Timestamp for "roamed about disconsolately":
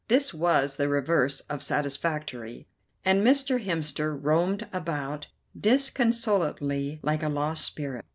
4.19-6.99